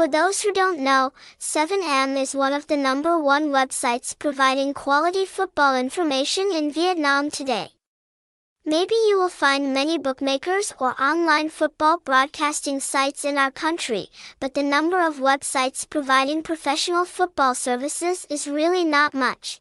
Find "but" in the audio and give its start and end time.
14.40-14.54